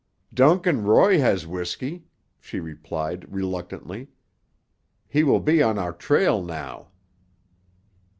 "Duncan 0.33 0.81
Roy 0.83 1.19
has 1.19 1.45
whisky," 1.45 2.05
she 2.39 2.59
replied 2.59 3.31
reluctantly. 3.31 4.07
"He 5.07 5.23
will 5.23 5.39
be 5.39 5.61
on 5.61 5.77
our 5.77 5.93
trail 5.93 6.41
now." 6.43 6.89